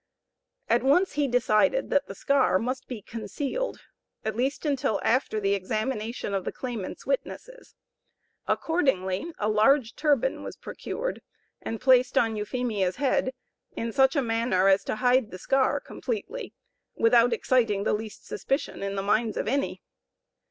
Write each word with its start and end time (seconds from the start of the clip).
At 0.67 0.81
once 0.81 1.11
he 1.13 1.27
decided 1.27 1.91
that 1.91 2.07
the 2.07 2.15
scar 2.15 2.57
must 2.57 2.87
be 2.87 3.03
concealed, 3.03 3.81
at 4.25 4.35
least, 4.35 4.65
until 4.65 4.99
after 5.03 5.39
the 5.39 5.53
examination 5.53 6.33
of 6.33 6.43
the 6.43 6.51
claimant's 6.51 7.05
witnesses. 7.05 7.75
Accordingly 8.47 9.31
a 9.37 9.47
large 9.47 9.95
turban 9.95 10.41
was 10.41 10.57
procured 10.57 11.21
and 11.61 11.79
placed 11.79 12.17
on 12.17 12.35
Euphemia's 12.35 12.95
head 12.95 13.35
in 13.75 13.91
such 13.91 14.15
a 14.15 14.23
manner 14.23 14.67
as 14.69 14.83
to 14.85 14.95
hide 14.95 15.29
the 15.29 15.37
scar 15.37 15.79
completely, 15.79 16.51
without 16.95 17.31
exciting 17.31 17.83
the 17.83 17.93
least 17.93 18.25
suspicion 18.25 18.81
in 18.81 18.95
the 18.95 19.03
minds 19.03 19.37
of 19.37 19.47
any. 19.47 19.83